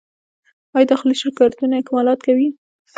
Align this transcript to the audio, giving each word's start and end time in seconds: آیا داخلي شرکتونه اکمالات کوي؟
آیا 0.75 0.87
داخلي 0.91 1.15
شرکتونه 1.21 1.75
اکمالات 1.77 2.19
کوي؟ 2.27 2.47